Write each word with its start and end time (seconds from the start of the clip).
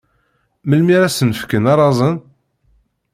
Melmi 0.69 0.93
ara 0.97 1.09
sen-fken 1.15 1.65
arazen? 1.73 2.15